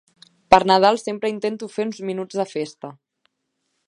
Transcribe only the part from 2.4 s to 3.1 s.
de festa.